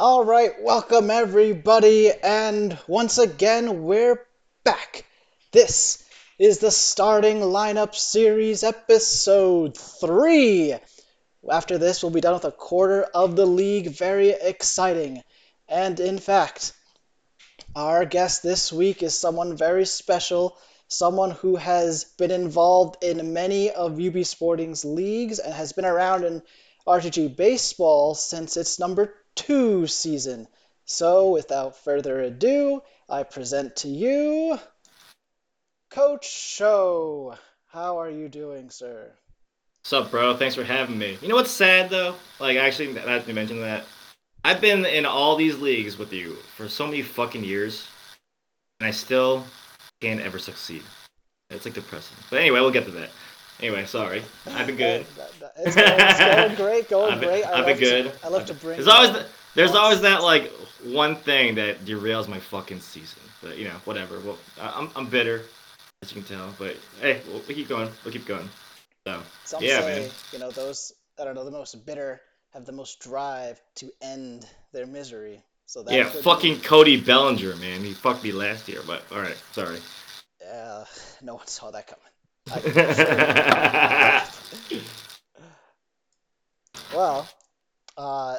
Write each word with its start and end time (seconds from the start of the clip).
All 0.00 0.24
right, 0.24 0.52
welcome 0.62 1.10
everybody, 1.10 2.12
and 2.12 2.78
once 2.86 3.18
again, 3.18 3.82
we're 3.82 4.24
back. 4.62 5.04
This 5.50 6.04
is 6.38 6.60
the 6.60 6.70
starting 6.70 7.38
lineup 7.38 7.96
series, 7.96 8.62
episode 8.62 9.76
three. 9.76 10.76
After 11.50 11.78
this, 11.78 12.00
we'll 12.00 12.12
be 12.12 12.20
done 12.20 12.34
with 12.34 12.44
a 12.44 12.52
quarter 12.52 13.02
of 13.12 13.34
the 13.34 13.44
league. 13.44 13.90
Very 13.90 14.28
exciting. 14.28 15.20
And 15.68 15.98
in 15.98 16.18
fact, 16.18 16.74
our 17.74 18.04
guest 18.04 18.44
this 18.44 18.72
week 18.72 19.02
is 19.02 19.18
someone 19.18 19.56
very 19.56 19.84
special, 19.84 20.56
someone 20.86 21.32
who 21.32 21.56
has 21.56 22.04
been 22.04 22.30
involved 22.30 23.02
in 23.02 23.32
many 23.32 23.72
of 23.72 24.00
UB 24.00 24.24
Sporting's 24.24 24.84
leagues 24.84 25.40
and 25.40 25.52
has 25.52 25.72
been 25.72 25.84
around 25.84 26.22
in 26.22 26.40
RTG 26.86 27.34
Baseball 27.34 28.14
since 28.14 28.56
its 28.56 28.78
number 28.78 29.12
two 29.38 29.86
season. 29.86 30.48
So, 30.84 31.30
without 31.30 31.76
further 31.76 32.20
ado, 32.20 32.82
I 33.08 33.22
present 33.22 33.76
to 33.76 33.88
you 33.88 34.58
Coach 35.90 36.28
Show. 36.28 37.36
How 37.68 38.00
are 38.00 38.10
you 38.10 38.28
doing, 38.28 38.70
sir? 38.70 39.12
What's 39.80 39.92
up, 39.92 40.10
bro? 40.10 40.36
Thanks 40.36 40.56
for 40.56 40.64
having 40.64 40.98
me. 40.98 41.18
You 41.22 41.28
know 41.28 41.36
what's 41.36 41.52
sad 41.52 41.88
though? 41.88 42.16
Like, 42.40 42.56
actually, 42.56 42.94
that 42.94 43.28
you 43.28 43.34
mentioned 43.34 43.62
that. 43.62 43.84
I've 44.44 44.60
been 44.60 44.84
in 44.84 45.06
all 45.06 45.36
these 45.36 45.58
leagues 45.58 45.98
with 45.98 46.12
you 46.12 46.34
for 46.56 46.68
so 46.68 46.86
many 46.86 47.02
fucking 47.02 47.44
years, 47.44 47.86
and 48.80 48.88
I 48.88 48.90
still 48.90 49.44
can't 50.00 50.20
ever 50.20 50.38
succeed. 50.38 50.82
It's 51.50 51.64
like 51.64 51.74
depressing. 51.74 52.16
But 52.28 52.40
anyway, 52.40 52.60
we'll 52.60 52.70
get 52.70 52.86
to 52.86 52.90
that. 52.92 53.10
Anyway, 53.60 53.84
sorry. 53.86 54.22
I've 54.46 54.66
been 54.66 54.76
good. 54.76 55.06
it's, 55.58 55.74
going, 55.74 55.86
it's 55.98 56.18
going 56.18 56.54
great, 56.54 56.88
going 56.90 57.12
I've 57.14 57.20
been, 57.20 57.28
great. 57.28 57.44
I 57.44 57.52
I've 57.58 57.66
been 57.66 57.78
good. 57.78 58.04
To, 58.12 58.26
I 58.26 58.28
love 58.28 58.46
to 58.46 58.54
bring. 58.54 58.76
There's 58.76 58.88
always 58.88 59.12
the, 59.12 59.26
there's 59.54 59.74
always 59.74 60.00
that 60.02 60.22
like 60.22 60.50
one 60.84 61.16
thing 61.16 61.56
that 61.56 61.84
derails 61.84 62.28
my 62.28 62.38
fucking 62.38 62.80
season. 62.80 63.20
But 63.42 63.58
you 63.58 63.64
know, 63.64 63.76
whatever. 63.84 64.20
Well, 64.20 64.38
I'm 64.60 64.90
I'm 64.96 65.06
bitter, 65.06 65.42
as 66.02 66.14
you 66.14 66.22
can 66.22 66.36
tell. 66.36 66.54
But 66.58 66.76
hey, 67.00 67.20
we'll, 67.26 67.42
we'll 67.46 67.56
keep 67.56 67.68
going. 67.68 67.90
We'll 68.04 68.12
keep 68.12 68.26
going. 68.26 68.48
So 69.06 69.20
Some 69.44 69.62
yeah, 69.62 69.80
say, 69.80 70.00
man. 70.02 70.10
you 70.32 70.38
know, 70.38 70.50
those 70.50 70.92
I 71.20 71.24
don't 71.24 71.34
know 71.34 71.44
the 71.44 71.50
most 71.50 71.84
bitter 71.86 72.20
have 72.52 72.64
the 72.64 72.72
most 72.72 73.00
drive 73.00 73.60
to 73.76 73.90
end 74.00 74.46
their 74.72 74.86
misery. 74.86 75.42
So 75.66 75.82
that 75.82 75.92
Yeah, 75.94 76.04
could 76.04 76.14
be- 76.18 76.22
fucking 76.22 76.60
Cody 76.60 76.98
Bellinger, 77.00 77.56
man. 77.56 77.80
He 77.82 77.92
fucked 77.92 78.24
me 78.24 78.32
last 78.32 78.68
year, 78.68 78.80
but 78.86 79.02
all 79.12 79.20
right, 79.20 79.36
sorry. 79.52 79.78
Yeah, 80.40 80.84
no 81.22 81.34
one 81.34 81.46
saw 81.46 81.70
that 81.72 81.86
coming. 81.86 82.02
Well, 86.94 87.28
uh, 87.96 88.38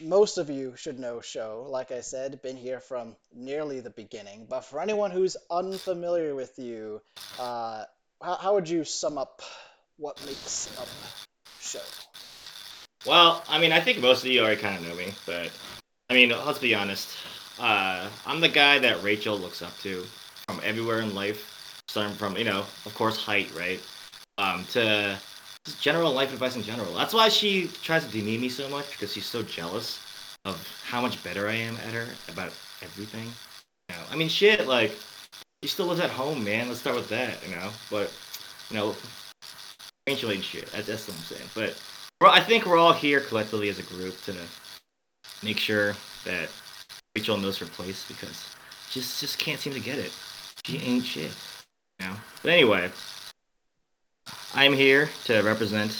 most 0.00 0.38
of 0.38 0.50
you 0.50 0.74
should 0.76 0.98
know 0.98 1.20
Show. 1.20 1.66
Like 1.70 1.92
I 1.92 2.00
said, 2.00 2.42
been 2.42 2.56
here 2.56 2.80
from 2.80 3.16
nearly 3.34 3.80
the 3.80 3.90
beginning. 3.90 4.46
But 4.48 4.62
for 4.62 4.80
anyone 4.80 5.10
who's 5.10 5.36
unfamiliar 5.50 6.34
with 6.34 6.58
you, 6.58 7.00
uh, 7.38 7.84
how, 8.20 8.34
how 8.34 8.54
would 8.54 8.68
you 8.68 8.84
sum 8.84 9.18
up 9.18 9.40
what 9.96 10.20
makes 10.26 10.68
up 10.78 10.88
Show? 11.60 11.80
well, 13.06 13.42
I 13.48 13.58
mean, 13.58 13.72
I 13.72 13.80
think 13.80 14.00
most 14.00 14.24
of 14.24 14.30
you 14.30 14.40
already 14.42 14.60
kind 14.60 14.76
of 14.76 14.86
know 14.86 14.94
me, 14.94 15.14
but 15.24 15.50
I 16.10 16.14
mean, 16.14 16.30
let's 16.30 16.58
be 16.58 16.74
honest. 16.74 17.08
Uh, 17.58 18.08
I'm 18.26 18.40
the 18.40 18.48
guy 18.48 18.80
that 18.80 19.02
Rachel 19.02 19.38
looks 19.38 19.62
up 19.62 19.76
to 19.78 20.04
from 20.48 20.60
everywhere 20.62 21.00
in 21.00 21.14
life, 21.14 21.55
starting 21.96 22.14
from 22.14 22.36
you 22.36 22.44
know, 22.44 22.58
of 22.84 22.94
course, 22.94 23.16
height, 23.16 23.50
right, 23.56 23.80
um, 24.36 24.66
to 24.66 25.18
just 25.64 25.80
general 25.80 26.12
life 26.12 26.30
advice 26.30 26.54
in 26.54 26.62
general. 26.62 26.92
That's 26.92 27.14
why 27.14 27.30
she 27.30 27.70
tries 27.82 28.04
to 28.04 28.12
demean 28.12 28.42
me 28.42 28.50
so 28.50 28.68
much 28.68 28.90
because 28.90 29.14
she's 29.14 29.24
so 29.24 29.42
jealous 29.42 29.98
of 30.44 30.62
how 30.84 31.00
much 31.00 31.24
better 31.24 31.48
I 31.48 31.54
am 31.54 31.74
at 31.86 31.94
her 31.94 32.06
about 32.28 32.52
everything. 32.82 33.30
You 33.88 33.96
know, 33.96 34.02
I 34.10 34.16
mean, 34.16 34.28
shit, 34.28 34.66
like 34.66 34.94
she 35.62 35.70
still 35.70 35.86
lives 35.86 36.02
at 36.02 36.10
home, 36.10 36.44
man. 36.44 36.68
Let's 36.68 36.80
start 36.80 36.96
with 36.96 37.08
that, 37.08 37.38
you 37.48 37.54
know. 37.54 37.70
But 37.90 38.12
you 38.68 38.76
know, 38.76 38.94
Rachel 40.06 40.32
ain't 40.32 40.44
shit. 40.44 40.70
That's, 40.72 40.88
that's 40.88 41.08
what 41.08 41.16
I'm 41.16 41.22
saying. 41.22 41.48
But 41.54 41.82
well, 42.20 42.30
I 42.30 42.40
think 42.40 42.66
we're 42.66 42.76
all 42.76 42.92
here 42.92 43.20
collectively 43.20 43.70
as 43.70 43.78
a 43.78 43.84
group 43.84 44.20
to 44.24 44.34
make 45.42 45.58
sure 45.58 45.94
that 46.26 46.50
Rachel 47.16 47.38
knows 47.38 47.56
her 47.56 47.64
place 47.64 48.04
because 48.06 48.54
just 48.90 49.18
just 49.18 49.38
can't 49.38 49.58
seem 49.58 49.72
to 49.72 49.80
get 49.80 49.98
it. 49.98 50.12
She 50.66 50.76
ain't 50.76 51.06
shit. 51.06 51.32
Know. 52.00 52.12
But 52.42 52.52
anyway, 52.52 52.90
I'm 54.54 54.72
here 54.72 55.08
to 55.24 55.40
represent. 55.42 55.96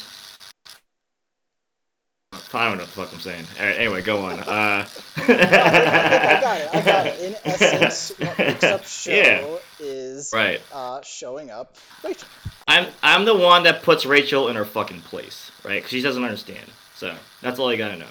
I 2.53 2.69
don't 2.69 2.79
know 2.79 2.85
what 2.85 2.87
the 2.87 2.93
fuck 2.93 3.13
I'm 3.13 3.21
saying. 3.21 3.45
All 3.59 3.67
right, 3.67 3.77
anyway, 3.79 4.03
go 4.03 4.25
on. 4.25 4.41
Uh, 4.41 4.87
I 5.17 6.39
got 6.41 6.61
it. 6.61 6.69
I 6.73 6.81
got 6.83 7.07
it. 7.07 7.21
In 7.21 7.35
essence, 7.45 8.13
what 8.19 8.39
makes 8.39 8.65
up 8.65 8.87
Show 8.87 9.11
Yeah. 9.11 9.59
is 9.79 10.31
Right. 10.33 10.61
uh, 10.73 11.03
showing 11.03 11.51
up. 11.51 11.77
Rachel. 12.03 12.29
I'm 12.69 12.87
I'm 13.03 13.25
the 13.25 13.35
one 13.37 13.65
that 13.65 13.83
puts 13.83 14.07
Rachel 14.07 14.49
in 14.49 14.57
her 14.57 14.65
fucking 14.65 15.03
place, 15.03 15.51
right? 15.65 15.75
Because 15.77 15.91
she 15.91 16.03
doesn't 16.03 16.25
understand. 16.25 16.67
So 16.95 17.15
that's 17.43 17.59
all 17.59 17.71
you 17.71 17.79
gotta 17.79 17.97
know. 17.97 18.07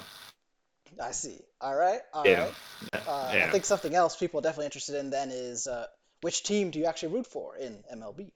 I 1.02 1.10
see. 1.12 1.38
All 1.60 1.74
right. 1.74 2.00
All 2.12 2.24
right. 2.24 2.30
Yeah. 2.92 3.00
Uh, 3.06 3.32
yeah. 3.34 3.46
I 3.46 3.50
think 3.50 3.64
something 3.64 3.94
else 3.94 4.16
people 4.16 4.40
are 4.40 4.42
definitely 4.42 4.66
interested 4.66 4.96
in 4.96 5.10
then 5.10 5.30
is 5.30 5.66
uh, 5.66 5.86
which 6.26 6.42
team 6.42 6.72
do 6.72 6.80
you 6.80 6.86
actually 6.86 7.14
root 7.14 7.24
for 7.24 7.54
in 7.56 7.84
MLB? 7.94 8.32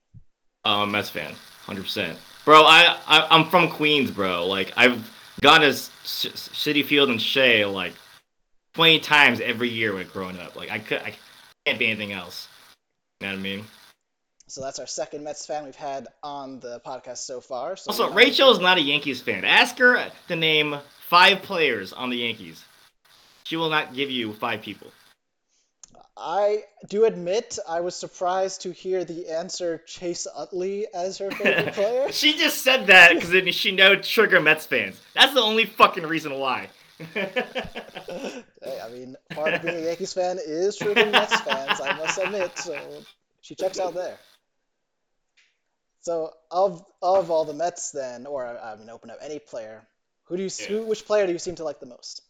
I'm 0.64 0.82
um, 0.82 0.88
a 0.90 0.92
Mets 0.92 1.10
fan, 1.10 1.34
hundred 1.64 1.82
percent, 1.82 2.16
bro. 2.44 2.62
I, 2.62 2.96
I 3.04 3.26
I'm 3.28 3.50
from 3.50 3.68
Queens, 3.68 4.12
bro. 4.12 4.46
Like 4.46 4.72
I've 4.76 5.10
gone 5.40 5.62
to 5.62 5.70
Citi 5.70 6.84
Field 6.84 7.08
and 7.08 7.20
Shea 7.20 7.64
like 7.64 7.94
twenty 8.74 9.00
times 9.00 9.40
every 9.40 9.68
year 9.68 9.92
when 9.92 10.06
growing 10.06 10.38
up. 10.38 10.54
Like 10.54 10.70
I 10.70 10.78
could 10.78 10.98
I 11.02 11.14
can't 11.66 11.80
be 11.80 11.88
anything 11.88 12.12
else. 12.12 12.46
You 13.20 13.26
know 13.26 13.32
what 13.32 13.40
I 13.40 13.42
mean? 13.42 13.64
So 14.46 14.60
that's 14.60 14.78
our 14.78 14.86
second 14.86 15.24
Mets 15.24 15.44
fan 15.44 15.64
we've 15.64 15.74
had 15.74 16.06
on 16.22 16.60
the 16.60 16.80
podcast 16.86 17.18
so 17.18 17.40
far. 17.40 17.76
So 17.76 17.90
Also, 17.90 18.12
Rachel 18.12 18.52
is 18.52 18.60
not 18.60 18.78
a 18.78 18.82
Yankees 18.82 19.20
fan. 19.20 19.44
Ask 19.44 19.76
her 19.78 20.12
to 20.28 20.36
name 20.36 20.78
five 21.08 21.42
players 21.42 21.92
on 21.92 22.10
the 22.10 22.18
Yankees. 22.18 22.62
She 23.42 23.56
will 23.56 23.70
not 23.70 23.94
give 23.94 24.12
you 24.12 24.32
five 24.32 24.62
people. 24.62 24.92
I 26.20 26.64
do 26.88 27.06
admit 27.06 27.58
I 27.66 27.80
was 27.80 27.96
surprised 27.96 28.60
to 28.62 28.72
hear 28.72 29.04
the 29.04 29.28
answer 29.28 29.78
Chase 29.86 30.26
Utley 30.36 30.86
as 30.92 31.16
her 31.18 31.30
favorite 31.30 31.72
player. 31.74 32.12
She 32.12 32.36
just 32.36 32.62
said 32.62 32.86
that 32.88 33.14
because 33.14 33.54
she 33.54 33.72
know 33.72 33.96
trigger 33.96 34.40
Mets 34.40 34.66
fans. 34.66 35.00
That's 35.14 35.32
the 35.32 35.40
only 35.40 35.64
fucking 35.64 36.06
reason 36.06 36.38
why. 36.38 36.68
Hey, 36.98 38.78
I 38.82 38.88
mean, 38.90 39.16
part 39.30 39.54
of 39.54 39.62
being 39.62 39.76
a 39.76 39.80
Yankees 39.86 40.12
fan 40.12 40.38
is 40.44 40.80
rooting 40.82 41.10
Mets 41.10 41.40
fans, 41.40 41.80
I 41.80 41.96
must 41.96 42.18
admit. 42.18 42.58
So 42.58 42.78
she 43.40 43.54
checks 43.54 43.80
out 43.80 43.94
there. 43.94 44.18
So 46.02 46.32
of 46.50 46.84
of 47.02 47.30
all 47.30 47.44
the 47.46 47.54
Mets, 47.54 47.92
then, 47.92 48.26
or 48.26 48.46
I 48.46 48.76
mean, 48.76 48.90
open 48.90 49.10
up 49.10 49.18
any 49.22 49.38
player, 49.38 49.82
who 50.24 50.36
do 50.36 50.42
you 50.42 50.50
Yeah. 50.60 50.66
who, 50.66 50.82
which 50.84 51.06
player 51.06 51.26
do 51.26 51.32
you 51.32 51.38
seem 51.38 51.54
to 51.56 51.64
like 51.64 51.80
the 51.80 51.86
most? 51.86 52.22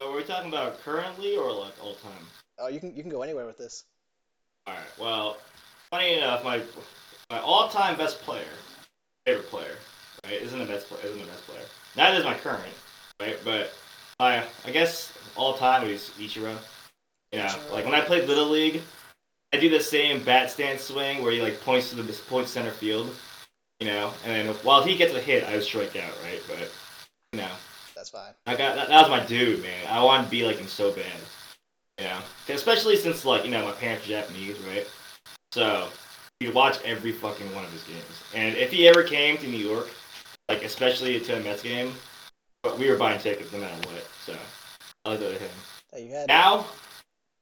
So 0.00 0.12
are 0.12 0.16
we 0.16 0.24
talking 0.24 0.52
about 0.52 0.80
currently 0.82 1.36
or 1.36 1.52
like 1.52 1.74
all 1.82 1.94
time? 1.94 2.26
Oh, 2.62 2.68
you 2.68 2.78
can 2.78 2.94
you 2.94 3.02
can 3.02 3.10
go 3.10 3.22
anywhere 3.22 3.44
with 3.44 3.58
this. 3.58 3.84
All 4.68 4.74
right. 4.74 4.82
Well, 4.96 5.38
funny 5.90 6.16
enough, 6.16 6.44
my 6.44 6.62
my 7.28 7.40
all-time 7.40 7.96
best 7.96 8.20
player, 8.20 8.44
favorite 9.26 9.48
player, 9.48 9.76
right, 10.24 10.40
isn't 10.40 10.58
the 10.58 10.64
best 10.64 10.86
player. 10.86 11.04
Isn't 11.04 11.18
the 11.18 11.26
best 11.26 11.44
player. 11.44 11.64
That 11.96 12.14
is 12.14 12.24
my 12.24 12.34
current, 12.34 12.62
right? 13.20 13.36
But 13.44 13.74
my 14.20 14.44
I 14.64 14.70
guess 14.70 15.12
all-time 15.34 15.88
is 15.88 16.12
Ichiro. 16.20 16.56
Yeah. 17.32 17.48
Ichiro. 17.48 17.72
Like 17.72 17.84
when 17.84 17.94
I 17.94 18.00
played 18.00 18.28
little 18.28 18.48
league, 18.48 18.80
I 19.52 19.58
do 19.58 19.68
the 19.68 19.80
same 19.80 20.22
bat 20.22 20.48
stance 20.48 20.84
swing 20.84 21.20
where 21.20 21.32
he 21.32 21.42
like 21.42 21.60
points 21.62 21.90
to 21.90 21.96
the 21.96 22.12
point 22.28 22.46
center 22.46 22.70
field, 22.70 23.12
you 23.80 23.88
know, 23.88 24.12
and 24.24 24.48
then 24.48 24.54
while 24.62 24.84
he 24.84 24.96
gets 24.96 25.14
a 25.14 25.20
hit, 25.20 25.42
I 25.42 25.54
would 25.54 25.64
strike 25.64 25.96
out, 25.96 26.14
right? 26.22 26.40
But 26.46 26.70
you 27.32 27.40
know. 27.40 27.50
That's 27.96 28.10
fine. 28.10 28.34
I 28.46 28.54
got 28.54 28.76
that, 28.76 28.88
that 28.88 29.00
was 29.00 29.10
my 29.10 29.26
dude, 29.26 29.62
man. 29.62 29.86
I 29.88 30.00
wanted 30.02 30.24
to 30.24 30.30
be 30.30 30.44
like 30.44 30.58
him 30.58 30.68
so 30.68 30.92
bad. 30.92 31.06
Yeah, 31.98 32.20
especially 32.48 32.96
since 32.96 33.24
like 33.24 33.44
you 33.44 33.50
know 33.50 33.64
my 33.64 33.72
parents 33.72 34.04
are 34.06 34.08
Japanese, 34.08 34.58
right? 34.60 34.88
So 35.52 35.88
you 36.40 36.52
watch 36.52 36.78
every 36.84 37.12
fucking 37.12 37.54
one 37.54 37.64
of 37.64 37.72
his 37.72 37.82
games, 37.84 38.22
and 38.34 38.56
if 38.56 38.70
he 38.70 38.88
ever 38.88 39.02
came 39.02 39.36
to 39.38 39.46
New 39.46 39.58
York, 39.58 39.88
like 40.48 40.62
especially 40.64 41.20
to 41.20 41.36
a 41.38 41.40
Mets 41.40 41.62
game, 41.62 41.92
but 42.62 42.78
we 42.78 42.90
were 42.90 42.96
buying 42.96 43.20
tickets 43.20 43.52
no 43.52 43.58
matter 43.60 43.88
what. 43.88 44.08
So 44.24 44.34
I 45.04 45.10
would 45.10 45.20
go 45.20 45.32
to 45.32 45.38
him. 45.38 45.50
You 45.96 46.08
had 46.14 46.28
Now, 46.28 46.66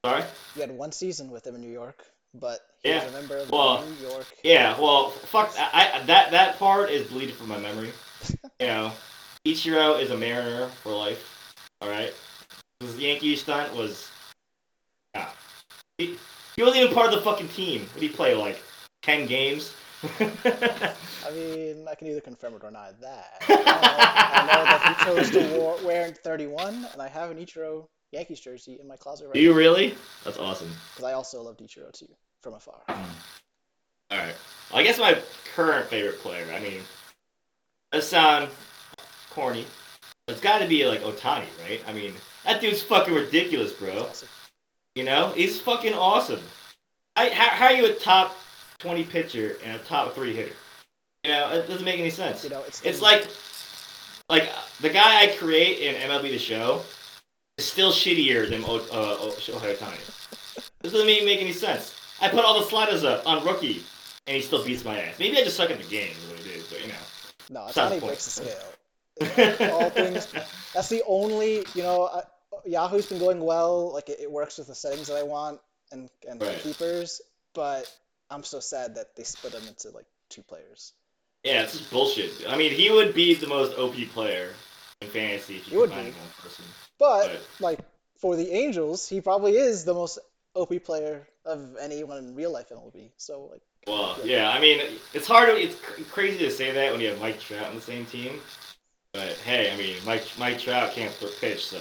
sorry. 0.04 0.24
you 0.56 0.60
had 0.62 0.72
one 0.72 0.92
season 0.92 1.30
with 1.30 1.46
him 1.46 1.54
in 1.54 1.60
New 1.60 1.70
York, 1.70 2.04
but 2.34 2.60
Yeah, 2.84 3.00
he's 3.04 3.10
a 3.10 3.12
member 3.12 3.36
of 3.38 3.48
the 3.48 3.54
well, 3.56 3.84
New 3.86 4.08
York. 4.08 4.26
Yeah, 4.42 4.78
well, 4.78 5.10
fuck. 5.10 5.54
I, 5.56 5.92
I 5.94 6.02
that 6.06 6.32
that 6.32 6.58
part 6.58 6.90
is 6.90 7.08
deleted 7.08 7.36
from 7.36 7.48
my 7.48 7.58
memory. 7.58 7.92
You 8.60 8.66
know, 8.66 8.92
Ichiro 9.46 9.98
is 10.02 10.10
a 10.10 10.16
Mariner 10.18 10.66
for 10.82 10.92
life. 10.92 11.54
All 11.80 11.88
right, 11.88 12.12
his 12.80 12.98
Yankee 12.98 13.34
stunt 13.36 13.74
was. 13.74 14.10
He, 16.00 16.16
he 16.56 16.62
wasn't 16.62 16.82
even 16.84 16.94
part 16.94 17.12
of 17.12 17.18
the 17.18 17.20
fucking 17.20 17.48
team. 17.48 17.82
What 17.82 17.94
did 17.94 18.02
he 18.02 18.08
play 18.08 18.34
like 18.34 18.62
ten 19.02 19.26
games? 19.26 19.74
I 20.18 21.30
mean, 21.34 21.86
I 21.86 21.94
can 21.94 22.06
either 22.06 22.22
confirm 22.22 22.54
it 22.54 22.64
or 22.64 22.70
not 22.70 22.98
that. 23.02 23.42
Uh, 23.46 23.62
I 23.66 24.46
know 24.46 24.64
that 24.64 24.96
he 24.96 25.04
chose 25.04 25.30
to 25.30 25.58
war- 25.58 25.76
wear 25.84 26.08
31, 26.10 26.86
and 26.90 27.02
I 27.02 27.08
have 27.08 27.30
an 27.30 27.36
Ichiro 27.36 27.86
Yankees 28.12 28.40
jersey 28.40 28.78
in 28.80 28.88
my 28.88 28.96
closet 28.96 29.26
right 29.26 29.34
Do 29.34 29.40
you 29.40 29.50
now 29.50 29.56
really? 29.56 29.94
That's 30.24 30.38
awesome. 30.38 30.70
because 30.94 31.04
I 31.04 31.12
also 31.12 31.42
love 31.42 31.58
Ichiro 31.58 31.92
too 31.92 32.08
from 32.40 32.54
afar. 32.54 32.80
All 32.88 32.96
right. 34.10 34.34
Well, 34.70 34.80
I 34.80 34.82
guess 34.82 34.98
my 34.98 35.20
current 35.54 35.90
favorite 35.90 36.18
player. 36.20 36.46
I 36.54 36.60
mean, 36.60 36.80
that 37.92 38.04
sound 38.04 38.48
corny. 39.28 39.66
It's 40.28 40.40
got 40.40 40.60
to 40.60 40.66
be 40.66 40.86
like 40.86 41.02
Ohtani, 41.02 41.44
right? 41.62 41.82
I 41.86 41.92
mean, 41.92 42.14
that 42.46 42.62
dude's 42.62 42.80
fucking 42.82 43.12
ridiculous, 43.12 43.74
bro. 43.74 44.06
Awesome. 44.06 44.28
You 45.00 45.06
know, 45.06 45.30
he's 45.30 45.58
fucking 45.58 45.94
awesome. 45.94 46.40
I, 47.16 47.30
how, 47.30 47.48
how 47.48 47.64
are 47.68 47.72
you 47.72 47.86
a 47.86 47.94
top 47.94 48.36
twenty 48.78 49.02
pitcher 49.02 49.56
and 49.64 49.80
a 49.80 49.84
top 49.84 50.14
three 50.14 50.36
hitter? 50.36 50.52
You 51.24 51.30
know, 51.30 51.52
it 51.52 51.66
doesn't 51.66 51.86
make 51.86 51.98
any 51.98 52.10
sense. 52.10 52.44
You 52.44 52.50
know, 52.50 52.62
it's 52.66 52.82
It's 52.82 53.00
like, 53.00 53.26
like 54.28 54.50
the 54.82 54.90
guy 54.90 55.22
I 55.22 55.28
create 55.38 55.78
in 55.78 55.94
MLB 56.10 56.24
The 56.32 56.38
Show 56.38 56.82
is 57.56 57.64
still 57.64 57.92
shittier 57.92 58.46
than 58.50 58.62
o- 58.62 58.86
uh, 58.92 59.16
O- 59.22 59.34
Shohei 59.38 59.74
Ohtani. 59.74 59.96
This 60.82 60.92
doesn't 60.92 61.08
even 61.08 61.24
make 61.24 61.40
any 61.40 61.54
sense. 61.54 61.98
I 62.20 62.28
put 62.28 62.44
all 62.44 62.60
the 62.60 62.66
sliders 62.66 63.02
up 63.02 63.26
on 63.26 63.42
rookie, 63.42 63.82
and 64.26 64.36
he 64.36 64.42
still 64.42 64.62
beats 64.62 64.84
my 64.84 65.00
ass. 65.00 65.18
Maybe 65.18 65.38
I 65.38 65.44
just 65.44 65.56
suck 65.56 65.70
at 65.70 65.78
the 65.78 65.88
game, 65.88 66.10
is 66.10 66.30
what 66.30 66.40
it 66.40 66.46
is. 66.46 66.64
But 66.66 66.82
you 66.82 66.88
know, 66.88 66.94
no, 67.48 67.66
It's 67.68 67.76
not 67.78 67.88
the 67.88 67.96
Ohtani 67.96 68.00
breaks 68.06 68.24
the 68.36 68.44
scale. 68.44 69.70
all 69.72 69.88
things. 69.88 70.28
That's 70.74 70.90
the 70.90 71.02
only, 71.06 71.64
you 71.74 71.82
know, 71.82 72.02
uh, 72.04 72.20
Yahoo's 72.64 73.06
been 73.06 73.18
going 73.18 73.40
well. 73.40 73.92
Like 73.92 74.08
it, 74.08 74.20
it 74.20 74.30
works 74.30 74.58
with 74.58 74.66
the 74.68 74.74
settings 74.74 75.08
that 75.08 75.16
I 75.16 75.22
want 75.22 75.60
and 75.92 76.08
and 76.28 76.40
Right. 76.40 76.58
keepers. 76.60 77.20
But 77.54 77.90
I'm 78.30 78.44
so 78.44 78.60
sad 78.60 78.94
that 78.96 79.16
they 79.16 79.24
split 79.24 79.52
them 79.52 79.66
into 79.68 79.90
like 79.90 80.06
two 80.28 80.42
players. 80.42 80.92
yeah, 81.44 81.62
it's 81.62 81.76
just 81.78 81.90
bullshit. 81.90 82.30
I 82.48 82.56
mean, 82.56 82.72
he 82.72 82.90
would 82.90 83.14
be 83.14 83.34
the 83.34 83.46
most 83.48 83.76
OP 83.78 83.94
player 84.12 84.52
in 85.00 85.08
fantasy 85.08 85.56
if 85.56 85.64
He 85.64 85.72
you 85.72 85.78
would 85.80 85.90
could 85.90 85.96
find 85.96 86.14
be. 86.14 86.20
one 86.20 86.28
person. 86.42 86.64
But 86.98 87.40
like 87.60 87.80
for 88.18 88.36
the 88.36 88.50
Angels, 88.52 89.08
he 89.08 89.20
probably 89.20 89.56
is 89.56 89.84
the 89.84 89.94
most 89.94 90.18
OP 90.54 90.78
player 90.84 91.26
of 91.44 91.76
anyone 91.80 92.18
in 92.18 92.34
real 92.34 92.52
life 92.52 92.68
MLB. 92.70 93.10
So 93.16 93.48
like, 93.50 93.62
Well, 93.86 94.18
yeah, 94.24 94.50
I 94.50 94.60
mean, 94.60 94.80
it's 95.14 95.26
hard. 95.26 95.48
To, 95.48 95.56
it's 95.56 95.74
cr- 95.80 96.02
crazy 96.02 96.38
to 96.44 96.50
say 96.50 96.70
that 96.72 96.92
when 96.92 97.00
you 97.00 97.08
have 97.08 97.20
Mike 97.20 97.40
Trout 97.40 97.66
on 97.68 97.74
the 97.74 97.80
same 97.80 98.04
team. 98.06 98.38
But 99.14 99.32
hey, 99.38 99.72
I 99.72 99.76
mean, 99.76 99.96
Mike 100.06 100.24
Mike 100.38 100.58
Trout 100.60 100.92
can't 100.92 101.12
pitch, 101.40 101.66
so 101.66 101.78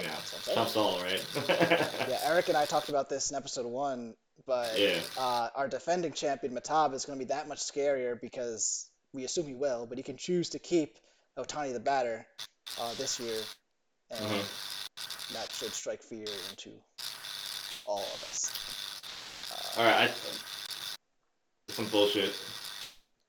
yeah, 0.00 0.08
that's 0.08 0.32
what 0.32 0.38
I'm 0.38 0.44
saying. 0.44 0.56
Trump's 0.56 0.76
all 0.76 1.00
right. 1.02 2.08
yeah, 2.08 2.18
Eric 2.24 2.48
and 2.48 2.56
I 2.56 2.64
talked 2.66 2.88
about 2.88 3.08
this 3.08 3.30
in 3.30 3.36
episode 3.36 3.66
one, 3.66 4.14
but 4.46 4.78
yeah, 4.78 4.98
uh, 5.18 5.48
our 5.54 5.68
defending 5.68 6.12
champion 6.12 6.54
Matab 6.54 6.94
is 6.94 7.04
going 7.04 7.18
to 7.18 7.24
be 7.24 7.28
that 7.28 7.48
much 7.48 7.60
scarier 7.60 8.20
because 8.20 8.88
we 9.12 9.24
assume 9.24 9.46
he 9.46 9.54
will, 9.54 9.86
but 9.86 9.96
he 9.98 10.02
can 10.02 10.16
choose 10.16 10.50
to 10.50 10.58
keep 10.58 10.98
Ohtani 11.38 11.72
the 11.72 11.80
batter 11.80 12.26
uh, 12.80 12.92
this 12.94 13.20
year, 13.20 13.38
and 14.10 14.24
Mhm. 14.24 15.32
that 15.34 15.50
should 15.52 15.72
strike 15.72 16.02
fear 16.02 16.26
into 16.50 16.70
all 17.86 18.00
of 18.02 18.24
us. 18.30 18.50
Uh, 19.52 19.80
all 19.80 19.86
right. 19.86 20.10
I, 20.10 21.72
some 21.72 21.86
bullshit. 21.86 22.32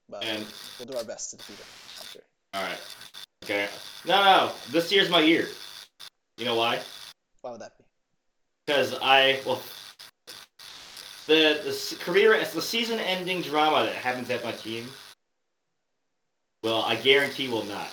but 0.10 0.24
And 0.24 0.46
we'll 0.80 0.88
do 0.88 0.98
our 0.98 1.04
best 1.04 1.32
to 1.32 1.38
defeat 1.38 1.58
him. 1.58 1.66
I'm 2.00 2.08
sure. 2.08 2.22
all 2.54 2.64
right, 2.64 2.82
okay. 3.44 3.68
No, 4.06 4.24
no, 4.24 4.52
this 4.70 4.92
year's 4.92 5.10
my 5.10 5.20
year. 5.22 5.48
You 6.38 6.46
know 6.46 6.56
why? 6.56 6.80
Why 7.42 7.52
would 7.52 7.62
that 7.62 7.78
be? 7.78 7.86
Because 8.66 8.96
I 9.02 9.40
well, 9.46 9.62
the 11.28 11.60
the 11.64 11.98
career, 12.04 12.38
the 12.54 12.62
season-ending 12.62 13.42
drama 13.44 13.86
that 13.86 13.96
happens 13.96 14.30
at 14.30 14.44
my 14.44 14.52
team. 14.52 14.88
Well, 16.64 16.82
I 16.82 16.96
guarantee 16.96 17.48
will 17.48 17.64
not. 17.66 17.88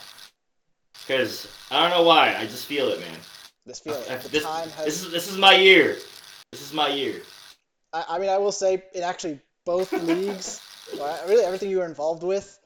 Because 0.95 1.47
I 1.71 1.81
don't 1.81 1.91
know 1.91 2.05
why, 2.07 2.35
I 2.37 2.47
just 2.47 2.67
feel 2.67 2.89
it, 2.89 3.01
man. 3.01 3.19
This 3.67 3.81
feel 3.81 3.95
I- 4.09 4.17
this, 4.17 4.45
has. 4.45 4.85
this 4.85 5.03
is 5.05 5.11
this 5.13 5.31
is 5.31 5.37
my 5.37 5.55
year. 5.55 5.97
This 6.53 6.63
is 6.63 6.73
my 6.73 6.89
year. 6.89 7.23
I, 7.93 8.05
I 8.11 8.19
mean, 8.19 8.31
I 8.31 8.39
will 8.39 8.53
say 8.53 8.83
in 8.95 9.03
actually 9.03 9.41
both 9.67 9.93
leagues, 10.03 10.61
really 11.29 11.45
everything 11.45 11.71
you 11.71 11.79
were 11.79 11.87
involved 11.87 12.23
with, 12.23 12.59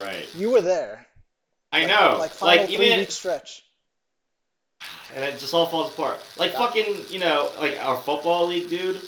Right. 0.00 0.26
you 0.34 0.50
were 0.50 0.60
there. 0.60 1.06
I 1.72 1.80
Like- 1.80 1.88
know. 1.88 2.16
Like 2.18 2.42
Like, 2.42 2.66
three 2.66 2.74
even 2.86 2.98
week 3.00 3.10
stretch. 3.10 3.62
And 5.14 5.24
it 5.24 5.38
just 5.38 5.54
all 5.54 5.66
falls 5.66 5.92
apart. 5.92 6.20
Like 6.36 6.52
Yeah. 6.52 6.58
fucking, 6.58 7.06
you 7.10 7.18
know, 7.18 7.50
like 7.58 7.78
our 7.82 7.96
football 7.96 8.46
league, 8.46 8.68
dude. 8.68 9.00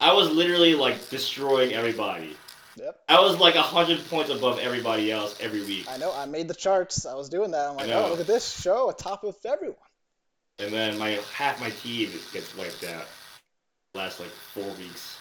I 0.00 0.12
was 0.12 0.30
literally 0.30 0.74
like 0.74 1.08
destroying 1.10 1.72
everybody. 1.72 2.36
Yep. 2.76 3.00
I 3.08 3.20
was 3.20 3.38
like 3.38 3.56
a 3.56 3.62
hundred 3.62 3.98
points 4.08 4.30
above 4.30 4.60
everybody 4.60 5.10
else 5.10 5.36
every 5.40 5.64
week. 5.64 5.86
I 5.90 5.96
know. 5.96 6.12
I 6.14 6.26
made 6.26 6.46
the 6.46 6.54
charts. 6.54 7.06
I 7.06 7.14
was 7.14 7.28
doing 7.28 7.50
that. 7.50 7.68
I'm 7.68 7.76
like, 7.76 7.90
oh, 7.90 8.08
look 8.10 8.20
at 8.20 8.28
this 8.28 8.60
show, 8.60 8.88
atop 8.90 9.24
of 9.24 9.34
everyone. 9.44 9.76
And 10.60 10.72
then 10.72 10.98
my 10.98 11.18
half 11.34 11.60
my 11.60 11.70
team 11.70 12.10
gets 12.32 12.56
wiped 12.56 12.84
out. 12.84 13.06
Last 13.94 14.20
like 14.20 14.28
four 14.28 14.68
weeks. 14.78 15.16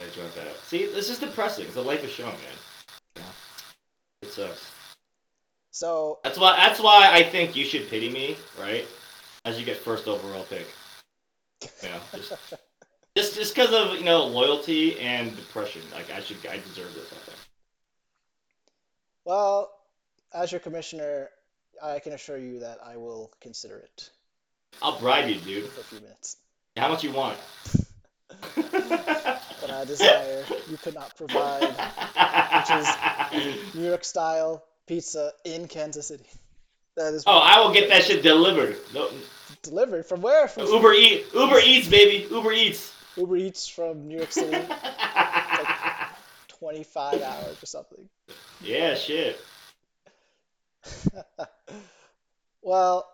I 0.00 0.04
dropped 0.14 0.38
out. 0.38 0.56
See, 0.64 0.86
this 0.86 1.08
is 1.08 1.18
depressing. 1.18 1.66
It's 1.66 1.74
the 1.74 1.82
life 1.82 2.02
of 2.04 2.10
show, 2.10 2.26
man. 2.26 2.36
Yeah. 3.16 3.22
It 4.22 4.30
sucks. 4.32 4.70
So 5.70 6.18
That's 6.24 6.38
why 6.38 6.56
that's 6.56 6.80
why 6.80 7.10
I 7.12 7.22
think 7.22 7.54
you 7.54 7.64
should 7.64 7.88
pity 7.88 8.10
me, 8.10 8.36
right? 8.60 8.86
As 9.46 9.58
you 9.58 9.64
get 9.64 9.78
first 9.78 10.06
overall 10.06 10.44
pick. 10.44 10.66
You 11.82 11.88
know, 11.88 12.00
just 12.14 12.32
just 13.16 13.34
just 13.34 13.54
because 13.54 13.72
of 13.72 13.96
you 13.96 14.04
know 14.04 14.26
loyalty 14.26 15.00
and 15.00 15.34
depression. 15.34 15.80
Like 15.94 16.10
I 16.10 16.20
should 16.20 16.36
I 16.46 16.58
deserve 16.58 16.92
this. 16.94 17.10
I 17.10 17.16
think. 17.16 17.38
Well, 19.24 19.70
as 20.34 20.52
your 20.52 20.60
commissioner, 20.60 21.30
I 21.82 21.98
can 22.00 22.12
assure 22.12 22.36
you 22.36 22.60
that 22.60 22.78
I 22.84 22.98
will 22.98 23.32
consider 23.40 23.78
it 23.78 24.10
I'll 24.82 24.98
bribe 24.98 25.28
you, 25.28 25.36
dude. 25.36 25.70
for 25.70 25.80
a 25.80 25.84
few 25.84 26.00
minutes. 26.00 26.36
How 26.76 26.88
much 26.88 27.04
you 27.04 27.12
want? 27.12 27.38
What 29.66 29.70
I 29.70 29.84
desire, 29.86 30.44
you 30.70 30.76
could 30.76 30.94
not 30.94 31.16
provide. 31.16 31.62
which 31.62 32.70
is 32.70 33.74
New 33.74 33.86
York 33.86 34.04
style 34.04 34.62
pizza 34.86 35.32
in 35.44 35.66
Kansas 35.66 36.08
City. 36.08 36.26
That 36.96 37.14
is 37.14 37.24
oh, 37.26 37.38
I 37.38 37.60
will 37.60 37.72
get 37.72 37.88
that 37.88 38.04
shit 38.04 38.22
delivered. 38.22 38.76
No, 38.94 39.08
delivered 39.68 40.06
from 40.06 40.22
where? 40.22 40.48
From 40.48 40.66
Uber 40.66 40.92
Eats. 40.94 41.32
Uber 41.34 41.60
Eats, 41.60 41.88
baby, 41.88 42.26
Uber 42.30 42.52
Eats. 42.52 42.92
Uber 43.16 43.36
Eats 43.36 43.66
from 43.68 44.08
New 44.08 44.16
York 44.18 44.32
City, 44.32 44.50
25 46.48 47.22
hours 47.22 47.62
or 47.62 47.66
something. 47.66 48.08
yeah, 48.62 48.94
shit. 48.94 49.40
well, 52.62 53.06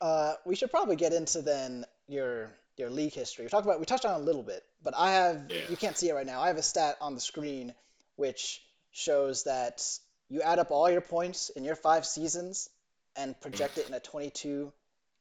uh, 0.00 0.34
we 0.44 0.54
should 0.56 0.70
probably 0.70 0.96
get 0.96 1.12
into 1.12 1.42
then 1.42 1.84
your 2.08 2.50
your 2.76 2.90
league 2.90 3.12
history. 3.12 3.44
We 3.44 3.48
talked 3.48 3.66
about 3.66 3.80
we 3.80 3.86
touched 3.86 4.04
on 4.04 4.14
it 4.20 4.22
a 4.22 4.24
little 4.24 4.42
bit, 4.42 4.62
but 4.82 4.94
I 4.96 5.12
have 5.12 5.42
Yeah. 5.50 5.62
you 5.68 5.76
can't 5.76 5.96
see 5.96 6.08
it 6.08 6.14
right 6.14 6.26
now. 6.26 6.40
I 6.40 6.48
have 6.48 6.56
a 6.58 6.62
stat 6.62 6.96
on 7.00 7.14
the 7.14 7.20
screen 7.20 7.74
which 8.16 8.62
shows 8.90 9.44
that 9.44 9.82
you 10.28 10.42
add 10.42 10.58
up 10.58 10.70
all 10.70 10.90
your 10.90 11.00
points 11.00 11.50
in 11.50 11.64
your 11.64 11.76
five 11.76 12.04
seasons 12.06 12.68
and 13.16 13.38
project 13.40 13.78
it 13.78 13.88
in 13.88 13.94
a 13.94 14.00
22 14.00 14.72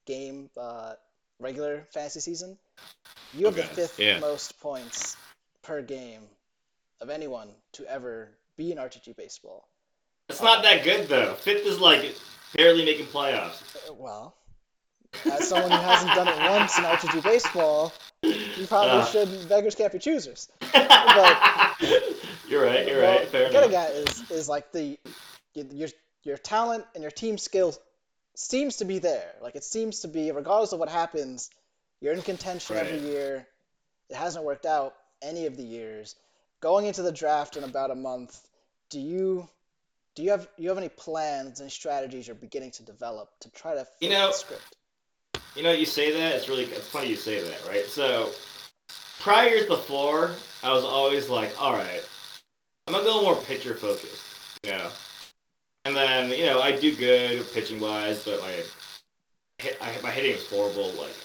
game 0.08 0.50
uh, 0.60 0.94
regular 1.40 1.86
fantasy 1.94 2.20
season. 2.22 2.58
You 3.34 3.46
have 3.46 3.56
the 3.56 3.64
fifth 3.64 4.00
yeah. 4.00 4.18
most 4.20 4.60
points 4.60 5.16
per 5.62 5.82
game 5.84 6.22
of 7.02 7.10
anyone 7.12 7.50
to 7.74 7.86
ever 7.86 8.30
be 8.56 8.72
in 8.72 8.80
RTG 8.80 9.16
baseball. 9.16 9.68
It's 10.30 10.42
not 10.42 10.64
that 10.64 10.84
good 10.84 11.08
though. 11.08 11.36
Fifth 11.36 11.66
is 11.68 11.80
like 11.80 12.16
barely 12.56 12.84
making 12.84 13.06
playoffs. 13.08 13.62
Uh, 13.88 13.94
Well, 13.94 14.34
as 15.26 15.48
someone 15.48 15.70
who 15.72 15.78
hasn't 15.78 16.14
done 16.16 16.28
it 16.28 16.50
once 16.50 16.78
in 16.78 16.84
RTG 16.86 17.22
baseball, 17.24 17.94
you 18.24 18.66
probably 18.68 19.02
Uh. 19.02 19.06
should. 19.06 19.50
Beggars 19.50 19.76
can't 19.76 19.92
be 19.94 20.00
choosers. 20.00 20.50
you're 20.74 22.64
right. 22.66 22.88
You're 22.88 23.02
Well, 23.02 23.18
right. 23.20 23.28
Fair 23.28 23.42
enough. 23.48 23.52
getting 23.54 23.76
at 23.76 23.92
is 23.92 24.32
is 24.32 24.50
like 24.50 24.72
the 24.72 24.98
your 25.54 25.90
your 26.24 26.38
talent 26.38 26.86
and 26.94 27.02
your 27.02 27.12
team 27.12 27.38
skills 27.38 27.80
seems 28.38 28.78
to 28.78 28.86
be 28.86 29.00
there. 29.00 29.34
Like 29.42 29.56
it 29.56 29.64
seems 29.64 30.02
to 30.02 30.08
be, 30.08 30.32
regardless 30.32 30.72
of 30.72 30.80
what 30.80 30.90
happens, 30.90 31.50
you're 32.00 32.14
in 32.14 32.22
contention 32.22 32.78
every 32.78 33.00
year. 33.00 33.48
It 34.10 34.16
hasn't 34.16 34.46
worked 34.46 34.66
out 34.66 34.94
any 35.22 35.48
of 35.48 35.58
the 35.58 35.64
years. 35.64 36.16
Going 36.62 36.86
into 36.86 37.02
the 37.02 37.12
draft 37.12 37.58
in 37.58 37.64
about 37.64 37.92
a 37.92 37.96
month, 37.96 38.40
do 38.90 39.00
you 39.00 39.50
do 40.16 40.24
you 40.24 40.32
have 40.32 40.48
you 40.58 40.70
have 40.70 40.78
any 40.78 40.90
plans 40.90 41.60
and 41.60 41.72
strategies 41.72 42.28
you're 42.28 42.36
beginning 42.36 42.72
to 42.72 42.84
develop 42.84 43.30
to 43.42 43.50
try 43.52 43.74
to 43.74 43.88
You 44.00 44.10
know- 44.10 44.28
the 44.28 44.34
script? 44.34 44.76
You 45.56 45.64
know, 45.64 45.72
you 45.72 45.88
say 45.88 46.12
that. 46.12 46.36
It's 46.36 46.48
really 46.48 46.66
it's 46.66 46.88
funny 46.88 47.10
you 47.10 47.16
say 47.16 47.42
that, 47.42 47.68
right? 47.68 47.86
So 47.86 48.32
prior 49.20 49.50
years 49.50 49.66
before, 49.66 50.32
I 50.64 50.72
was 50.72 50.84
always 50.84 51.28
like, 51.30 51.60
all 51.60 51.74
right, 51.74 52.04
I'm 52.86 52.94
gonna 52.94 53.06
go 53.06 53.24
more 53.24 53.36
pitcher 53.36 53.74
focused, 53.74 54.24
you 54.64 54.72
know. 54.72 54.90
And 55.88 55.96
then 55.96 56.32
you 56.32 56.46
know 56.46 56.60
I 56.60 56.76
do 56.76 56.94
good 56.94 57.50
pitching 57.54 57.80
wise, 57.80 58.26
but 58.26 58.42
my 58.42 58.62
hit, 59.58 59.78
I, 59.82 59.96
my 60.04 60.12
hitting 60.12 60.34
is 60.34 60.46
horrible. 60.50 60.90
Like 61.00 61.16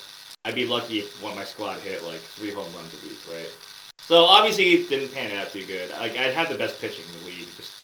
I'd 0.45 0.55
be 0.55 0.67
lucky 0.67 1.01
if 1.01 1.21
one 1.21 1.33
of 1.33 1.39
my 1.39 1.45
squad 1.45 1.81
hit 1.81 2.05
like 2.05 2.21
three 2.21 2.53
home 2.53 2.73
runs 2.77 2.95
a 2.95 3.09
week, 3.09 3.19
right? 3.29 3.53
So 3.99 4.25
obviously 4.25 4.75
it 4.75 4.89
didn't 4.89 5.13
pan 5.13 5.37
out 5.37 5.51
too 5.51 5.67
good. 5.67 5.91
Like 5.91 6.17
I 6.17 6.31
had 6.31 6.49
the 6.49 6.55
best 6.55 6.81
pitching 6.81 7.05
in 7.13 7.21
the 7.21 7.27
league, 7.27 7.49
just 7.57 7.83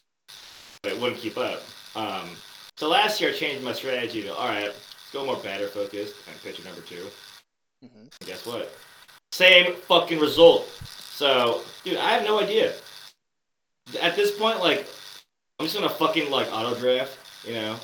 but 0.85 0.93
it 0.93 1.01
wouldn't 1.01 1.21
keep 1.21 1.37
up. 1.37 1.63
Um, 1.97 2.31
so 2.77 2.89
last 2.89 3.21
year 3.21 3.31
I 3.31 3.33
changed 3.33 3.65
my 3.65 3.73
strategy 3.73 4.23
to 4.23 4.33
all 4.33 4.47
right, 4.47 4.67
let's 4.67 5.11
go 5.13 5.27
more 5.27 5.37
batter 5.39 5.67
focused 5.67 6.15
and 6.29 6.43
pitcher 6.43 6.63
number 6.63 6.83
2 6.83 6.95
hmm 7.83 7.99
And 7.99 8.11
guess 8.25 8.47
what? 8.47 8.73
Same 9.33 9.75
fucking 9.75 10.21
result. 10.21 10.69
So, 11.11 11.63
dude, 11.83 11.97
I 11.97 12.11
have 12.11 12.25
no 12.25 12.39
idea. 12.41 12.73
At 14.01 14.15
this 14.15 14.39
point, 14.39 14.61
like, 14.61 14.87
I'm 15.59 15.67
just 15.67 15.75
gonna 15.75 15.89
fucking 15.89 16.31
like 16.31 16.53
auto 16.53 16.79
draft, 16.79 17.19
you 17.45 17.55
know, 17.55 17.77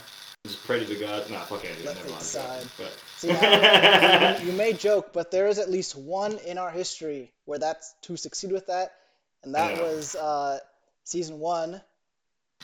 just 0.46 0.64
pray 0.64 0.78
to 0.78 0.84
the 0.84 0.94
god. 0.98 1.28
Nah, 1.30 1.40
fuck 1.40 1.64
it, 1.64 1.84
never 1.84 1.98
auto 2.00 2.18
decide. 2.18 2.66
but. 2.78 2.96
See, 3.16 3.28
you, 4.46 4.52
may 4.52 4.72
joke, 4.74 5.12
but 5.12 5.30
there 5.30 5.46
is 5.46 5.58
at 5.58 5.70
least 5.70 5.96
one 5.96 6.38
in 6.38 6.58
our 6.58 6.70
history 6.70 7.32
where 7.46 7.58
that's 7.58 7.94
to 8.02 8.16
succeed 8.16 8.52
with 8.52 8.66
that, 8.66 8.92
and 9.42 9.54
that 9.54 9.80
was 9.80 10.14
uh, 10.14 10.58
season 11.04 11.38
one 11.40 11.80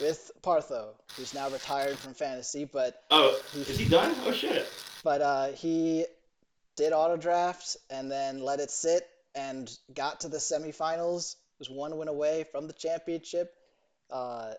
with 0.01 0.31
Partho, 0.43 0.89
who's 1.17 1.35
now 1.35 1.49
retired 1.51 1.97
from 1.99 2.15
fantasy, 2.15 2.65
but 2.65 3.03
Oh, 3.11 3.39
is 3.55 3.79
he 3.79 3.89
done? 3.89 4.15
Oh 4.25 4.33
shit. 4.33 4.67
but 5.03 5.21
uh, 5.23 5.47
he 5.49 6.07
did 6.77 6.93
auto 6.93 7.17
draft 7.17 7.77
and 7.91 8.11
then 8.11 8.41
let 8.43 8.61
it 8.61 8.71
sit 8.71 9.07
and 9.35 9.71
got 9.95 10.21
to 10.21 10.29
the 10.29 10.39
semifinals. 10.39 11.37
Was 11.59 11.69
one 11.69 11.97
win 11.99 12.09
away 12.09 12.45
from 12.51 12.67
the 12.67 12.73
championship. 12.73 13.53
Uh, 14.11 14.53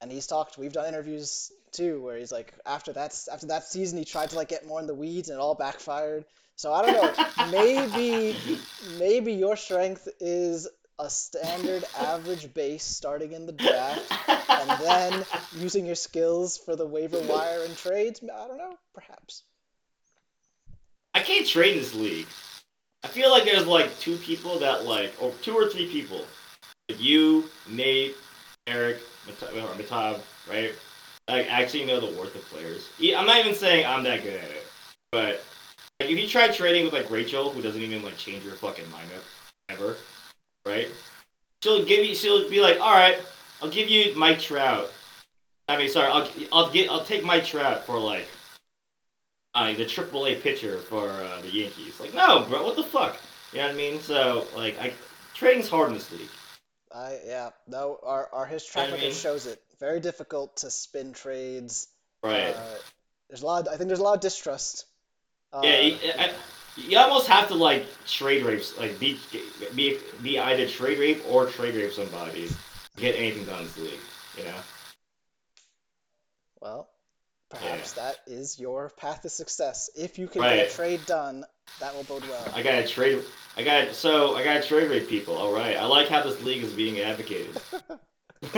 and 0.00 0.10
he's 0.10 0.26
talked. 0.26 0.58
We've 0.58 0.72
done 0.72 0.86
interviews 0.86 1.52
too, 1.72 2.00
where 2.02 2.18
he's 2.18 2.32
like, 2.32 2.54
after 2.64 2.92
that 2.92 3.18
after 3.32 3.46
that 3.46 3.64
season, 3.64 3.98
he 3.98 4.04
tried 4.04 4.30
to 4.30 4.36
like 4.36 4.48
get 4.48 4.66
more 4.66 4.80
in 4.80 4.86
the 4.86 4.94
weeds, 4.94 5.28
and 5.28 5.38
it 5.38 5.40
all 5.40 5.54
backfired. 5.54 6.24
So 6.56 6.72
I 6.72 6.84
don't 6.84 7.16
know. 7.16 7.50
maybe 7.50 8.36
maybe 8.98 9.32
your 9.32 9.56
strength 9.56 10.08
is 10.20 10.68
a 10.98 11.10
standard 11.10 11.84
average 11.98 12.52
base 12.54 12.84
starting 12.84 13.32
in 13.32 13.46
the 13.46 13.52
draft, 13.52 14.12
and 14.48 14.80
then 14.80 15.24
using 15.54 15.84
your 15.86 15.94
skills 15.94 16.56
for 16.56 16.76
the 16.76 16.86
waiver 16.86 17.20
wire 17.20 17.62
and 17.64 17.76
trades. 17.76 18.20
I 18.22 18.48
don't 18.48 18.58
know. 18.58 18.76
Perhaps. 18.94 19.42
I 21.14 21.20
can't 21.20 21.46
trade 21.46 21.76
in 21.76 21.82
this 21.82 21.94
league. 21.94 22.26
I 23.02 23.08
feel 23.08 23.30
like 23.30 23.44
there's 23.44 23.66
like 23.66 23.98
two 24.00 24.16
people 24.16 24.58
that 24.58 24.84
like, 24.84 25.12
or 25.20 25.32
two 25.42 25.54
or 25.54 25.68
three 25.68 25.86
people, 25.86 26.26
you, 26.88 27.48
Nate, 27.68 28.16
Eric, 28.66 28.98
Matab, 29.26 30.20
right? 30.48 30.72
Like 31.28 31.50
actually 31.50 31.84
know 31.84 32.00
the 32.00 32.18
worth 32.18 32.34
of 32.34 32.42
players. 32.42 32.88
I'm 33.00 33.26
not 33.26 33.38
even 33.38 33.54
saying 33.54 33.84
I'm 33.86 34.04
that 34.04 34.22
good 34.22 34.34
at 34.34 34.48
it, 34.50 34.64
but 35.10 35.44
like 36.00 36.10
if 36.10 36.18
you 36.18 36.28
try 36.28 36.48
trading 36.48 36.84
with 36.84 36.92
like 36.92 37.10
Rachel, 37.10 37.50
who 37.50 37.62
doesn't 37.62 37.80
even 37.80 38.02
like 38.02 38.16
change 38.16 38.44
her 38.44 38.52
fucking 38.52 38.84
lineup 38.86 39.24
ever, 39.68 39.96
right? 40.64 40.88
She'll 41.62 41.84
give 41.84 42.04
you. 42.04 42.14
She'll 42.14 42.48
be 42.48 42.60
like, 42.60 42.80
all 42.80 42.94
right, 42.94 43.18
I'll 43.60 43.70
give 43.70 43.88
you 43.88 44.14
Mike 44.16 44.38
Trout. 44.38 44.92
I 45.68 45.76
mean, 45.76 45.88
sorry, 45.88 46.10
I'll 46.12 46.28
I'll 46.52 46.70
get 46.70 46.90
I'll 46.90 47.04
take 47.04 47.24
Mike 47.24 47.44
Trout 47.44 47.84
for 47.84 47.98
like 47.98 48.28
uh, 49.56 49.72
the 49.72 49.84
AAA 49.84 50.42
pitcher 50.42 50.78
for 50.78 51.08
uh, 51.08 51.40
the 51.40 51.50
Yankees. 51.50 51.98
Like, 51.98 52.14
no, 52.14 52.44
bro, 52.48 52.62
what 52.62 52.76
the 52.76 52.84
fuck? 52.84 53.16
You 53.52 53.58
know 53.58 53.66
what 53.66 53.74
I 53.74 53.76
mean? 53.76 54.00
So, 54.00 54.46
like, 54.54 54.78
I, 54.78 54.92
trading's 55.34 55.68
hard 55.68 55.88
in 55.88 55.94
this 55.94 56.12
league. 56.12 56.28
I 56.96 57.18
yeah. 57.26 57.50
No, 57.68 57.98
our 58.02 58.28
our 58.32 58.46
his 58.46 58.64
track 58.64 58.88
I 58.88 58.92
record 58.92 59.02
mean- 59.02 59.12
shows 59.14 59.46
it. 59.46 59.62
Very 59.78 60.00
difficult 60.00 60.56
to 60.58 60.70
spin 60.70 61.12
trades. 61.12 61.88
Right. 62.22 62.54
Uh, 62.56 62.62
there's 63.28 63.42
a 63.42 63.46
lot. 63.46 63.66
Of, 63.66 63.74
I 63.74 63.76
think 63.76 63.88
there's 63.88 64.00
a 64.00 64.02
lot 64.02 64.14
of 64.14 64.20
distrust. 64.20 64.86
Uh, 65.52 65.60
yeah, 65.64 65.80
you, 65.80 65.96
I, 66.18 66.32
you 66.76 66.98
almost 66.98 67.26
have 67.28 67.48
to, 67.48 67.54
like, 67.54 67.86
trade 68.06 68.42
rape, 68.44 68.62
like, 68.78 68.98
be, 68.98 69.18
be, 69.74 69.98
be 70.22 70.38
either 70.38 70.66
trade 70.66 70.98
rape 70.98 71.22
or 71.28 71.46
trade 71.46 71.74
rape 71.74 71.92
somebody 71.92 72.48
to 72.48 72.54
get 72.96 73.16
anything 73.16 73.44
done 73.44 73.60
in 73.60 73.64
this 73.66 73.78
league, 73.78 74.00
you 74.38 74.44
know? 74.44 74.56
Well, 76.60 76.88
perhaps 77.48 77.92
that 77.92 78.16
is 78.26 78.58
your 78.58 78.90
path 78.98 79.22
to 79.22 79.28
success. 79.28 79.88
If 79.94 80.18
you 80.18 80.26
can 80.28 80.42
Right. 80.42 80.56
get 80.56 80.72
a 80.72 80.74
trade 80.74 81.06
done, 81.06 81.44
that 81.80 81.94
will 81.94 82.04
bode 82.04 82.22
well. 82.22 82.52
I 82.54 82.62
gotta 82.62 82.86
trade, 82.86 83.22
I 83.56 83.62
got 83.62 83.94
so, 83.94 84.34
I 84.36 84.44
gotta 84.44 84.62
trade 84.66 84.90
rape 84.90 85.08
people, 85.08 85.36
alright. 85.36 85.76
I 85.76 85.84
like 85.86 86.08
how 86.08 86.22
this 86.22 86.42
league 86.42 86.62
is 86.62 86.72
being 86.72 87.00
advocated. 87.00 87.60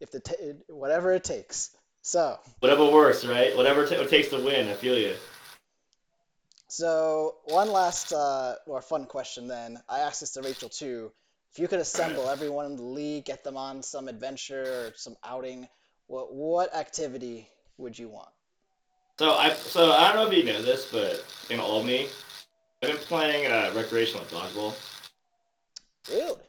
if 0.00 0.10
the 0.10 0.20
t- 0.20 0.34
whatever 0.68 1.12
it 1.12 1.24
takes. 1.24 1.70
So, 2.02 2.38
Whatever 2.60 2.86
works, 2.90 3.24
right? 3.24 3.54
Whatever 3.56 3.86
t- 3.86 3.94
it 3.94 4.08
takes 4.08 4.28
to 4.28 4.38
win, 4.42 4.68
I 4.68 4.74
feel 4.74 4.96
you. 4.96 5.14
so 6.68 7.36
one 7.44 7.70
last 7.70 8.12
uh, 8.12 8.54
or 8.66 8.80
fun 8.80 9.04
question 9.06 9.46
then. 9.48 9.78
I 9.88 10.00
asked 10.00 10.20
this 10.20 10.32
to 10.32 10.42
Rachel 10.42 10.68
too. 10.68 11.12
If 11.52 11.58
you 11.58 11.68
could 11.68 11.80
assemble 11.80 12.28
everyone 12.30 12.66
in 12.66 12.76
the 12.76 12.82
league, 12.82 13.24
get 13.26 13.44
them 13.44 13.56
on 13.56 13.82
some 13.82 14.08
adventure 14.08 14.62
or 14.62 14.92
some 14.96 15.16
outing, 15.24 15.68
what 16.06 16.32
what 16.32 16.74
activity 16.74 17.48
would 17.76 17.98
you 17.98 18.08
want? 18.08 18.28
So 19.18 19.32
I 19.32 19.52
so 19.52 19.92
I 19.92 20.12
don't 20.12 20.24
know 20.24 20.30
if 20.30 20.36
you 20.36 20.44
know 20.44 20.62
this, 20.62 20.86
but 20.92 21.24
in 21.50 21.58
Albany, 21.58 22.08
I've 22.82 22.90
been 22.90 22.98
playing 22.98 23.50
uh, 23.50 23.72
recreational 23.74 24.24
dodgeball. 24.26 24.74
Really? 26.08 26.40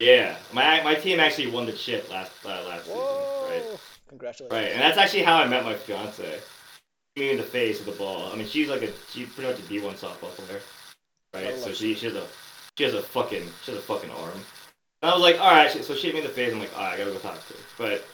Yeah, 0.00 0.36
my 0.52 0.82
my 0.82 0.94
team 0.94 1.20
actually 1.20 1.50
won 1.50 1.66
the 1.66 1.72
chip 1.72 2.10
last 2.10 2.32
uh, 2.46 2.64
last 2.66 2.86
Whoa! 2.86 3.50
season, 3.50 3.70
right? 3.70 3.80
Congratulations. 4.08 4.52
Right, 4.52 4.72
and 4.72 4.80
that's 4.80 4.96
actually 4.96 5.22
how 5.22 5.36
I 5.36 5.46
met 5.46 5.64
my 5.64 5.74
fiance. 5.74 6.40
Me 7.16 7.30
in 7.30 7.36
the 7.36 7.42
face 7.42 7.84
with 7.84 7.96
the 7.96 8.04
ball. 8.04 8.30
I 8.32 8.36
mean, 8.36 8.46
she's 8.46 8.68
like 8.68 8.82
a 8.82 8.92
she's 9.10 9.28
pretty 9.28 9.50
much 9.50 9.58
a 9.58 9.68
D 9.68 9.80
one 9.80 9.94
softball 9.94 10.30
player, 10.30 10.60
right? 11.34 11.58
So 11.58 11.72
she 11.72 11.94
she 11.94 12.06
has 12.06 12.14
a 12.14 12.26
she 12.78 12.84
has 12.84 12.94
a 12.94 13.02
fucking 13.02 13.42
she 13.64 13.72
has 13.72 13.80
a 13.80 13.82
fucking 13.82 14.10
arm. 14.10 14.40
And 15.02 15.10
I 15.10 15.14
was 15.14 15.22
like, 15.22 15.38
all 15.40 15.50
right. 15.50 15.70
So 15.70 15.94
she 15.94 16.06
hit 16.06 16.14
me 16.14 16.20
in 16.20 16.26
the 16.26 16.32
face. 16.32 16.52
I'm 16.52 16.60
like, 16.60 16.74
all 16.74 16.84
right, 16.84 16.94
I 16.94 16.98
gotta 16.98 17.10
go 17.10 17.18
talk 17.18 17.34
to 17.48 17.52
her. 17.52 17.60
But 17.76 18.04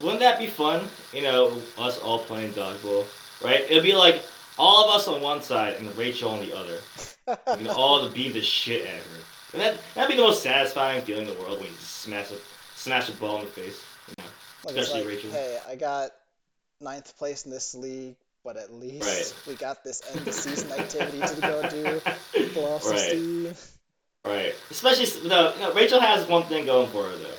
wouldn't 0.00 0.20
that 0.20 0.38
be 0.38 0.46
fun? 0.46 0.88
You 1.12 1.22
know, 1.22 1.60
us 1.78 1.98
all 1.98 2.20
playing 2.20 2.52
dodgeball, 2.52 3.06
right? 3.42 3.60
It'd 3.62 3.82
be 3.82 3.94
like 3.94 4.22
all 4.58 4.88
of 4.88 4.94
us 4.94 5.08
on 5.08 5.20
one 5.20 5.42
side 5.42 5.76
and 5.76 5.96
Rachel 5.96 6.30
on 6.30 6.40
the 6.40 6.56
other. 6.56 6.78
and 7.46 7.68
all 7.68 8.06
to 8.06 8.12
beat 8.12 8.32
the 8.32 8.42
shit 8.42 8.86
out 8.86 8.94
of 8.94 9.06
her. 9.06 9.20
And 9.52 9.62
that 9.62 9.80
that'd 9.94 10.10
be 10.10 10.16
the 10.16 10.26
most 10.26 10.42
satisfying 10.42 11.02
feeling 11.02 11.26
in 11.26 11.34
the 11.34 11.40
world 11.40 11.58
when 11.58 11.68
you 11.68 11.74
just 11.74 12.02
smash 12.02 12.30
a 12.30 12.36
smash 12.74 13.08
a 13.08 13.12
ball 13.12 13.40
in 13.40 13.44
the 13.44 13.50
face. 13.50 13.84
You 14.08 14.14
know? 14.18 14.30
Like, 14.64 14.76
especially 14.76 15.00
like, 15.00 15.08
Rachel. 15.08 15.30
Hey, 15.30 15.58
I 15.68 15.76
got 15.76 16.10
ninth 16.80 17.16
place 17.18 17.44
in 17.44 17.50
this 17.50 17.74
league, 17.74 18.16
but 18.44 18.56
at 18.56 18.72
least 18.72 19.06
Right. 19.06 19.34
we 19.46 19.54
got 19.54 19.84
this 19.84 20.02
end 20.14 20.26
of 20.26 20.34
season 20.34 20.72
activity 20.72 21.20
to 21.20 21.40
go 21.40 21.68
do. 21.68 22.52
Blow 22.54 22.74
off 22.74 22.82
some 22.82 23.44
Right. 23.44 23.56
Right. 24.24 24.54
Especially 24.70 25.28
no, 25.28 25.54
no, 25.58 25.72
Rachel 25.72 26.00
has 26.00 26.26
one 26.28 26.44
thing 26.44 26.66
going 26.66 26.88
for 26.90 27.04
her 27.04 27.16
though. 27.16 27.34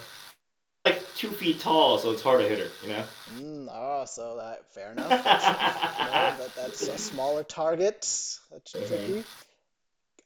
Like 0.86 1.14
two 1.16 1.30
feet 1.30 1.60
tall, 1.60 2.00
so 2.00 2.12
it's 2.12 2.24
hard 2.24 2.42
to 2.42 2.48
hit 2.50 2.58
her. 2.60 2.68
You 2.82 2.90
know. 2.90 3.04
Mm, 3.36 3.68
oh, 3.72 4.06
so 4.08 4.38
that 4.38 4.66
fair 4.74 4.92
enough. 4.94 5.10
That's, 5.10 5.46
you 5.48 6.06
that, 6.44 6.52
that's 6.56 6.88
a 6.88 6.98
smaller 6.98 7.44
target. 7.44 8.00
That's 8.52 8.74
Mhm. 8.74 8.88
tricky. 8.88 9.24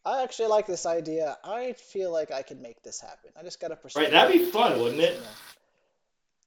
I 0.06 0.24
actually 0.24 0.50
like 0.50 0.68
this 0.68 0.86
idea. 0.86 1.38
I 1.44 1.74
feel 1.74 2.12
like 2.12 2.32
I 2.32 2.42
can 2.44 2.62
make 2.62 2.82
this 2.84 3.02
happen. 3.02 3.32
I 3.38 3.44
just 3.44 3.60
gotta 3.60 3.76
pursue. 3.76 4.00
Right. 4.00 4.12
That'd 4.12 4.32
be 4.40 4.46
fun, 4.46 4.80
wouldn't 4.80 5.02
it? 5.02 5.20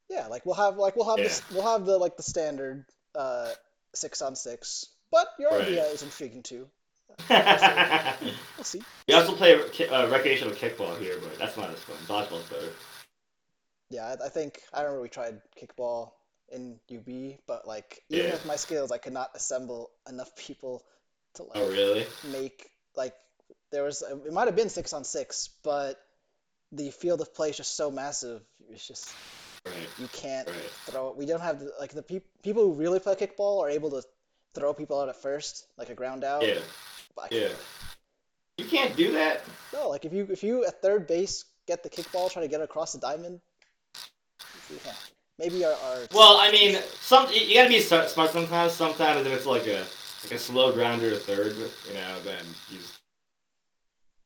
Yeah, 0.09 0.29
like 0.29 0.47
we'll 0.47 0.55
have 0.55 0.77
like 0.79 0.97
we'll 0.97 1.11
have 1.11 1.19
Yeah. 1.19 1.25
this 1.25 1.43
we'll 1.53 1.67
have 1.71 1.85
the 1.85 1.99
like 1.99 2.17
the 2.17 2.23
standard 2.23 2.87
uh 3.15 3.51
six 3.95 4.23
on 4.23 4.37
six. 4.37 4.87
But 5.11 5.29
your 5.39 5.51
Right. 5.51 5.63
idea 5.63 5.85
is 5.87 6.03
intriguing 6.03 6.43
too. 6.43 6.67
we 7.29 7.37
We'll 8.57 8.65
see. 8.65 8.81
We 9.07 9.15
also 9.15 9.35
play 9.35 9.55
uh, 9.55 10.09
recreational 10.09 10.55
kickball 10.55 10.99
here, 10.99 11.19
but 11.21 11.39
that's 11.39 11.57
not 11.59 11.71
as 11.71 11.79
fun. 11.81 11.97
Dodgeball's 12.07 12.49
better. 12.49 12.69
Yeah, 13.91 14.07
I, 14.07 14.27
I 14.27 14.29
think 14.29 14.61
I 14.73 14.83
remember 14.83 15.03
we 15.03 15.09
tried 15.09 15.41
kickball 15.61 16.13
in 16.51 16.79
UB, 16.91 17.39
but 17.47 17.67
like 17.67 18.03
even 18.11 18.27
Yeah. 18.27 18.33
with 18.33 18.47
my 18.47 18.57
skills, 18.57 18.93
I 18.93 18.99
could 18.99 19.13
not 19.13 19.31
assemble 19.35 19.91
enough 20.09 20.35
people 20.37 20.85
to 21.35 21.43
oh, 21.43 21.47
like 21.47 21.57
Oh 21.57 21.69
really? 21.71 22.07
make 22.33 22.71
like 22.97 23.15
there 23.71 23.85
was 23.85 24.03
um, 24.03 24.23
it 24.27 24.33
might 24.33 24.47
have 24.47 24.57
been 24.57 24.69
six 24.71 24.93
on 24.93 25.05
six, 25.05 25.51
but 25.63 26.01
the 26.73 26.91
field 26.91 27.21
of 27.21 27.35
play 27.35 27.51
is 27.51 27.57
just 27.57 27.77
so 27.77 27.91
massive. 27.91 28.43
It's 28.71 28.87
just 28.87 29.09
Right. 29.67 29.89
you 29.99 30.09
can't 30.09 30.49
Right. 30.49 30.71
throw. 30.87 31.13
We 31.13 31.27
don't 31.27 31.41
have 31.41 31.61
the, 31.61 31.73
like 31.81 31.93
the 31.93 32.03
peop 32.03 32.25
people 32.43 32.63
who 32.65 32.73
really 32.75 33.01
play 33.01 33.15
kickball 33.17 33.61
are 33.63 33.71
able 33.71 33.91
to 33.91 34.03
throw 34.55 34.73
people 34.73 35.01
out 35.01 35.09
at 35.09 35.21
first, 35.21 35.67
like 35.77 35.91
a 35.91 35.95
ground 35.95 36.25
out. 36.25 36.43
Yeah. 36.45 36.61
Yeah. 37.31 37.49
You 38.57 38.65
can't 38.65 38.97
do 38.97 39.13
that. 39.13 39.43
No, 39.73 39.89
like 39.89 40.05
if 40.05 40.13
you 40.13 40.29
if 40.31 40.43
you 40.43 40.65
at 40.65 40.81
third 40.83 41.07
base 41.07 41.45
get 41.67 41.83
the 41.83 41.91
kickball, 41.91 42.31
try 42.31 42.43
to 42.43 42.49
get 42.49 42.61
across 42.63 42.93
the 42.93 42.99
diamond. 43.01 43.41
Maybe 45.39 45.65
our, 45.65 45.73
our 45.73 45.99
Well, 46.13 46.39
I 46.39 46.51
mean, 46.51 46.79
some 47.01 47.29
you 47.33 47.55
gotta 47.55 47.69
be 47.69 47.81
smart 47.81 48.11
sometimes. 48.11 48.73
Sometimes 48.73 49.27
if 49.27 49.33
it's 49.33 49.47
like 49.47 49.67
a 49.67 49.85
like 50.25 50.33
a 50.33 50.39
slow 50.39 50.73
grounder 50.73 51.11
to 51.11 51.17
third, 51.17 51.55
you 51.57 51.95
know, 51.95 52.21
then 52.25 52.45
you 52.71 52.79
just 52.79 52.99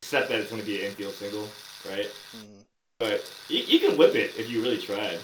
accept 0.02 0.30
that 0.30 0.40
it's 0.40 0.50
gonna 0.50 0.62
be 0.62 0.80
an 0.80 0.86
infield 0.86 1.14
single, 1.14 1.48
right? 1.88 2.06
Hmm. 2.32 2.62
But 2.98 3.30
you, 3.48 3.58
you 3.58 3.78
can 3.80 3.98
whip 3.98 4.14
it 4.14 4.32
if 4.38 4.48
you 4.48 4.62
really 4.62 4.78
try. 4.78 5.18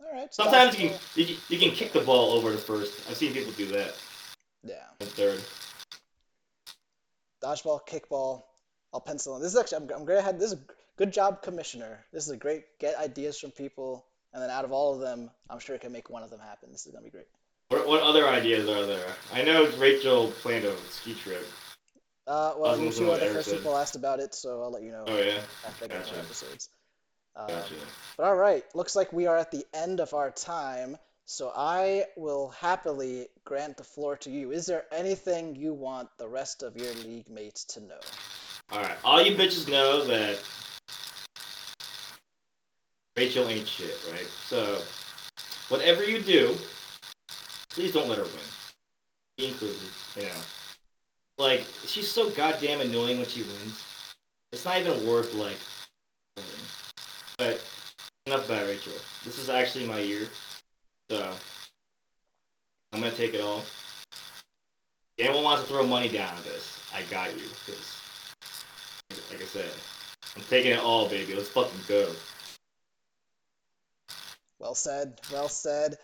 All 0.00 0.12
right. 0.12 0.32
Sometimes 0.32 0.78
you 0.78 0.88
can, 0.88 0.98
you 1.14 1.26
can 1.26 1.36
you 1.48 1.58
can 1.58 1.70
kick 1.72 1.92
the 1.92 2.00
ball 2.00 2.32
over 2.32 2.52
to 2.52 2.58
first. 2.58 3.08
I've 3.10 3.16
seen 3.16 3.34
people 3.34 3.52
do 3.52 3.66
that. 3.66 3.94
Yeah. 4.62 4.74
in 5.00 5.06
third. 5.06 5.40
dodgeball, 7.42 7.80
kickball. 7.86 8.44
I'll 8.92 9.00
pencil 9.00 9.36
in. 9.36 9.42
This 9.42 9.52
is 9.52 9.58
actually 9.58 9.88
I'm, 9.94 10.02
I'm 10.02 10.08
ahead. 10.08 10.40
This 10.40 10.52
is 10.52 10.58
good 10.96 11.12
job, 11.12 11.42
commissioner. 11.42 12.04
This 12.12 12.24
is 12.24 12.30
a 12.30 12.36
great 12.36 12.64
get 12.78 12.96
ideas 12.98 13.38
from 13.38 13.50
people, 13.50 14.04
and 14.32 14.42
then 14.42 14.50
out 14.50 14.64
of 14.64 14.72
all 14.72 14.94
of 14.94 15.00
them, 15.00 15.30
I'm 15.48 15.58
sure 15.58 15.74
it 15.74 15.80
can 15.80 15.92
make 15.92 16.10
one 16.10 16.22
of 16.22 16.30
them 16.30 16.40
happen. 16.40 16.70
This 16.72 16.86
is 16.86 16.92
gonna 16.92 17.04
be 17.04 17.10
great. 17.10 17.26
What, 17.68 17.86
what 17.86 18.02
other 18.02 18.28
ideas 18.28 18.68
are 18.68 18.84
there? 18.86 19.06
I 19.32 19.42
know 19.42 19.70
Rachel 19.78 20.32
planned 20.42 20.64
a 20.64 20.76
ski 20.90 21.14
trip. 21.14 21.46
Uh, 22.26 22.54
well, 22.58 22.78
you 22.78 22.92
two 22.92 23.10
are 23.10 23.18
the 23.18 23.26
first 23.26 23.50
people 23.50 23.76
asked 23.76 23.96
about 23.96 24.20
it, 24.20 24.34
so 24.34 24.62
I'll 24.62 24.70
let 24.70 24.82
you 24.82 24.92
know 24.92 25.04
Oh 25.06 25.18
yeah, 25.18 25.40
after 25.66 25.84
I 25.84 25.88
get 25.88 25.96
more 25.96 26.06
gotcha. 26.06 26.18
episodes. 26.18 26.68
Uh, 27.34 27.46
gotcha. 27.46 27.74
But 28.16 28.26
all 28.26 28.36
right, 28.36 28.64
looks 28.74 28.94
like 28.94 29.12
we 29.12 29.26
are 29.26 29.36
at 29.36 29.50
the 29.50 29.64
end 29.72 30.00
of 30.00 30.14
our 30.14 30.30
time, 30.30 30.96
so 31.26 31.52
I 31.54 32.06
will 32.16 32.50
happily 32.50 33.28
grant 33.44 33.76
the 33.76 33.84
floor 33.84 34.16
to 34.18 34.30
you. 34.30 34.52
Is 34.52 34.66
there 34.66 34.84
anything 34.92 35.56
you 35.56 35.72
want 35.72 36.08
the 36.18 36.28
rest 36.28 36.62
of 36.62 36.76
your 36.76 36.92
league 36.94 37.28
mates 37.28 37.64
to 37.66 37.80
know? 37.80 38.00
All 38.72 38.80
right, 38.80 38.96
all 39.04 39.22
you 39.22 39.36
bitches 39.36 39.68
know 39.68 40.04
that 40.04 40.40
Rachel 43.16 43.48
ain't 43.48 43.66
shit, 43.66 43.98
right? 44.12 44.26
So, 44.46 44.80
whatever 45.68 46.04
you 46.04 46.20
do, 46.22 46.56
please 47.70 47.92
don't 47.92 48.08
let 48.08 48.18
her 48.18 48.24
win. 48.24 48.48
Be 49.36 49.48
included, 49.48 49.78
you 50.16 50.22
know. 50.22 50.28
Like, 51.38 51.64
she's 51.86 52.08
so 52.08 52.30
goddamn 52.30 52.80
annoying 52.80 53.18
when 53.18 53.26
she 53.26 53.42
wins. 53.42 53.84
It's 54.52 54.64
not 54.64 54.78
even 54.78 55.06
worth, 55.06 55.34
like, 55.34 55.58
winning. 56.36 56.50
But, 57.38 57.62
enough 58.26 58.46
about 58.46 58.66
Rachel. 58.66 58.92
This 59.24 59.38
is 59.38 59.48
actually 59.50 59.86
my 59.86 60.00
year. 60.00 60.28
So, 61.10 61.32
I'm 62.92 63.00
gonna 63.00 63.12
take 63.12 63.34
it 63.34 63.40
all. 63.40 63.64
Anyone 65.18 65.44
wants 65.44 65.62
to 65.64 65.68
throw 65.68 65.86
money 65.86 66.08
down 66.08 66.34
on 66.34 66.42
this, 66.44 66.80
I 66.94 67.02
got 67.10 67.30
you. 67.36 67.44
Because, 67.66 68.00
like 69.30 69.42
I 69.42 69.44
said, 69.44 69.70
I'm 70.36 70.42
taking 70.44 70.72
it 70.72 70.78
all, 70.78 71.08
baby. 71.08 71.34
Let's 71.34 71.48
fucking 71.48 71.80
go. 71.88 72.10
Well 74.60 74.74
said, 74.74 75.18
well 75.32 75.48
said. 75.48 75.96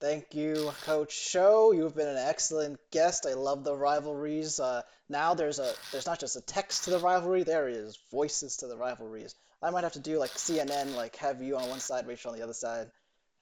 Thank 0.00 0.34
you, 0.34 0.72
Coach 0.84 1.12
Show. 1.12 1.70
You've 1.70 1.94
been 1.94 2.08
an 2.08 2.18
excellent 2.18 2.80
guest. 2.90 3.24
I 3.24 3.34
love 3.34 3.62
the 3.62 3.74
rivalries. 3.74 4.58
Uh, 4.58 4.82
now 5.08 5.34
there's 5.34 5.60
a 5.60 5.72
there's 5.92 6.04
not 6.04 6.18
just 6.18 6.34
a 6.34 6.40
text 6.40 6.84
to 6.84 6.90
the 6.90 6.98
rivalry, 6.98 7.44
there 7.44 7.68
is 7.68 7.96
voices 8.10 8.56
to 8.58 8.66
the 8.66 8.76
rivalries. 8.76 9.36
I 9.62 9.70
might 9.70 9.84
have 9.84 9.92
to 9.92 10.00
do 10.00 10.18
like 10.18 10.32
CNN, 10.32 10.96
like 10.96 11.14
have 11.16 11.40
you 11.40 11.56
on 11.56 11.68
one 11.68 11.78
side, 11.78 12.08
Rachel 12.08 12.32
on 12.32 12.36
the 12.36 12.42
other 12.42 12.52
side, 12.52 12.90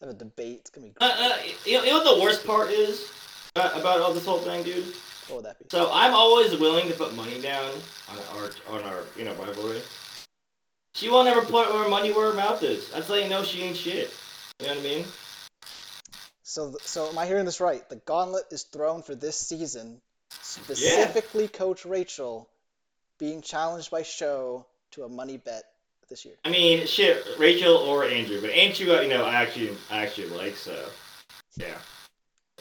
have 0.02 0.10
a 0.10 0.14
debate. 0.14 0.58
It's 0.60 0.70
gonna 0.70 0.88
be 0.88 0.92
great. 0.92 1.10
Uh, 1.10 1.14
uh, 1.14 1.38
you, 1.64 1.78
know, 1.78 1.84
you 1.84 1.90
know 1.90 2.04
what 2.04 2.16
the 2.16 2.22
worst 2.22 2.46
part 2.46 2.70
is 2.70 3.10
uh, 3.56 3.70
about 3.74 4.02
all 4.02 4.12
this 4.12 4.26
whole 4.26 4.40
thing, 4.40 4.62
dude? 4.64 4.84
What 5.28 5.36
would 5.36 5.44
that 5.46 5.58
be? 5.58 5.64
So 5.70 5.88
I'm 5.90 6.12
always 6.12 6.54
willing 6.58 6.88
to 6.88 6.94
put 6.94 7.16
money 7.16 7.40
down 7.40 7.72
on 8.10 8.18
our 8.36 8.50
on 8.68 8.84
our 8.84 9.04
you 9.16 9.24
know 9.24 9.32
rivalry. 9.34 9.80
She 10.94 11.08
won't 11.08 11.26
ever 11.26 11.40
put 11.40 11.68
her 11.68 11.88
money 11.88 12.12
where 12.12 12.30
her 12.30 12.36
mouth 12.36 12.62
is. 12.62 12.90
That's 12.90 13.08
how 13.08 13.14
you 13.14 13.30
know 13.30 13.42
she 13.42 13.62
ain't 13.62 13.78
shit. 13.78 14.12
You 14.60 14.66
know 14.66 14.74
what 14.74 14.80
I 14.80 14.82
mean? 14.82 15.04
So, 16.42 16.76
so 16.82 17.08
am 17.08 17.18
I 17.18 17.26
hearing 17.26 17.46
this 17.46 17.60
right? 17.60 17.88
The 17.88 17.96
gauntlet 17.96 18.44
is 18.50 18.64
thrown 18.64 19.02
for 19.02 19.14
this 19.14 19.38
season, 19.38 20.00
specifically 20.42 21.48
Coach 21.48 21.84
Rachel 21.84 22.48
being 23.18 23.40
challenged 23.40 23.90
by 23.90 24.02
Show 24.02 24.66
to 24.92 25.04
a 25.04 25.08
money 25.08 25.38
bet 25.38 25.62
this 26.08 26.24
year. 26.24 26.34
I 26.44 26.50
mean, 26.50 26.86
shit, 26.86 27.24
Rachel 27.38 27.76
or 27.76 28.04
Andrew, 28.04 28.40
but 28.40 28.50
Andrew, 28.50 28.92
you 29.00 29.08
know, 29.08 29.24
I 29.24 29.36
actually 29.36 29.70
I 29.90 30.02
actually 30.02 30.28
like 30.28 30.56
so. 30.56 30.76
Yeah, 31.56 31.78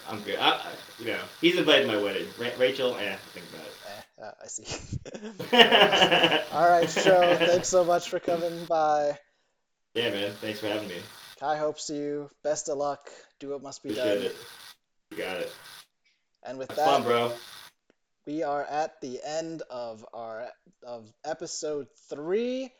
I'm 0.09 0.21
good. 0.21 0.39
I, 0.39 0.51
I, 0.51 0.71
you 0.99 1.07
know, 1.07 1.19
he's 1.41 1.57
invited 1.57 1.87
to 1.87 1.91
my 1.91 2.01
wedding. 2.01 2.27
Ra- 2.39 2.47
Rachel, 2.57 2.95
eh, 2.95 3.15
think 3.33 3.45
about 3.53 3.65
it. 3.65 3.73
Eh, 3.87 4.23
uh, 4.23 4.31
I 4.43 4.47
see. 4.47 4.65
All 6.55 6.69
right, 6.69 6.89
Show. 6.89 7.37
Thanks 7.37 7.67
so 7.67 7.83
much 7.83 8.09
for 8.09 8.19
coming 8.19 8.65
by. 8.65 9.17
Yeah, 9.93 10.09
man. 10.11 10.31
Thanks 10.39 10.61
for 10.61 10.67
having 10.67 10.87
me. 10.87 10.95
Kai 11.41 11.57
hopes 11.57 11.87
to 11.87 11.95
you 11.95 12.29
best 12.43 12.69
of 12.69 12.77
luck. 12.77 13.09
Do 13.39 13.49
what 13.49 13.63
must 13.63 13.81
be 13.81 13.89
Appreciate 13.89 14.15
done. 14.17 14.25
it. 14.27 14.35
You 15.09 15.17
got 15.17 15.37
it. 15.37 15.51
And 16.43 16.59
with 16.59 16.69
Have 16.69 16.77
that, 16.77 16.85
fun, 16.85 17.01
bro. 17.03 17.33
we 18.27 18.43
are 18.43 18.63
at 18.63 19.01
the 19.01 19.19
end 19.25 19.63
of 19.71 20.05
our 20.13 20.47
of 20.85 21.11
episode 21.25 21.87
three. 22.11 22.71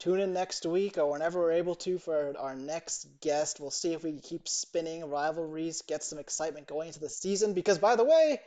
Tune 0.00 0.18
in 0.18 0.32
next 0.32 0.66
week 0.66 0.98
or 0.98 1.12
whenever 1.12 1.38
we're 1.38 1.52
able 1.52 1.76
to 1.76 1.96
for 2.00 2.34
our 2.40 2.56
next 2.56 3.06
guest. 3.20 3.60
We'll 3.60 3.70
see 3.70 3.92
if 3.92 4.02
we 4.02 4.10
can 4.10 4.20
keep 4.20 4.48
spinning 4.48 5.08
rivalries, 5.08 5.82
get 5.82 6.02
some 6.02 6.18
excitement 6.18 6.66
going 6.66 6.88
into 6.88 6.98
the 6.98 7.08
season. 7.08 7.54
Because 7.54 7.78
by 7.78 7.94
the 7.94 8.02
way, 8.04 8.40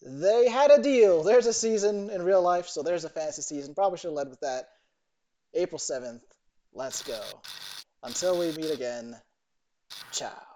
they 0.00 0.48
had 0.48 0.70
a 0.70 0.80
deal. 0.82 1.22
There's 1.22 1.46
a 1.46 1.52
season 1.52 2.08
in 2.08 2.22
real 2.22 2.40
life, 2.40 2.68
so 2.68 2.82
there's 2.82 3.04
a 3.04 3.10
fantasy 3.10 3.42
season. 3.42 3.74
Probably 3.74 3.98
should 3.98 4.08
have 4.08 4.14
led 4.16 4.30
with 4.30 4.40
that. 4.40 4.70
April 5.52 5.78
7th. 5.78 6.22
Let's 6.72 7.02
go. 7.02 7.20
Until 8.02 8.38
we 8.38 8.52
meet 8.52 8.70
again, 8.70 9.16
ciao. 10.10 10.49